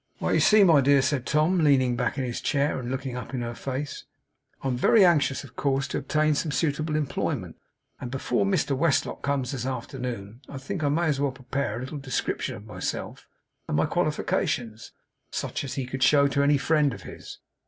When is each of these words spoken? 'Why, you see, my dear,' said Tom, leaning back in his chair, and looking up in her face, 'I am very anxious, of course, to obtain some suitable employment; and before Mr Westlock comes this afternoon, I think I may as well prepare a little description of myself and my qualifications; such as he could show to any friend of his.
'Why, 0.17 0.31
you 0.31 0.39
see, 0.39 0.63
my 0.63 0.81
dear,' 0.81 1.03
said 1.03 1.27
Tom, 1.27 1.59
leaning 1.59 1.95
back 1.95 2.17
in 2.17 2.23
his 2.23 2.41
chair, 2.41 2.79
and 2.79 2.89
looking 2.89 3.15
up 3.15 3.35
in 3.35 3.41
her 3.41 3.53
face, 3.53 4.05
'I 4.63 4.69
am 4.69 4.75
very 4.75 5.05
anxious, 5.05 5.43
of 5.43 5.55
course, 5.55 5.87
to 5.89 5.99
obtain 5.99 6.33
some 6.33 6.49
suitable 6.51 6.95
employment; 6.95 7.57
and 7.99 8.09
before 8.09 8.43
Mr 8.43 8.75
Westlock 8.75 9.21
comes 9.21 9.51
this 9.51 9.63
afternoon, 9.67 10.41
I 10.49 10.57
think 10.57 10.83
I 10.83 10.89
may 10.89 11.05
as 11.05 11.19
well 11.19 11.31
prepare 11.31 11.77
a 11.77 11.81
little 11.81 11.99
description 11.99 12.55
of 12.55 12.65
myself 12.65 13.27
and 13.67 13.77
my 13.77 13.85
qualifications; 13.85 14.91
such 15.29 15.63
as 15.63 15.75
he 15.75 15.85
could 15.85 16.01
show 16.01 16.27
to 16.29 16.41
any 16.41 16.57
friend 16.57 16.95
of 16.95 17.03
his. 17.03 17.37